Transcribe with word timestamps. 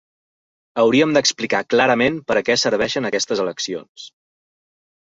Hauríem 0.83 1.13
d’explicar 1.17 1.61
clarament 1.75 2.19
per 2.31 2.39
a 2.41 2.45
què 2.49 2.57
serveixen 2.63 3.13
aquestes 3.13 3.47
eleccions. 3.47 4.13